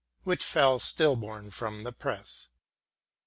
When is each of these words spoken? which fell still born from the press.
which 0.23 0.43
fell 0.43 0.79
still 0.79 1.15
born 1.15 1.51
from 1.51 1.83
the 1.83 1.93
press. 1.93 2.47